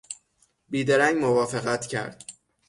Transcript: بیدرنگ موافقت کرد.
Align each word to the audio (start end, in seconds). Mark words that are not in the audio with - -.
بیدرنگ 0.69 1.17
موافقت 1.21 1.87
کرد. 1.87 2.23